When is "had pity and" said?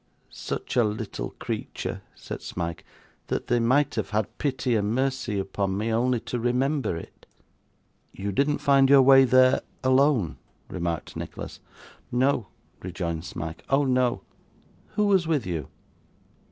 4.09-4.95